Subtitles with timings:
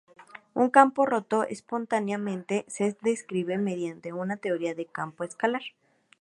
[0.55, 5.61] Un campo roto espontáneamente se describe mediante una teoría de campo escalar.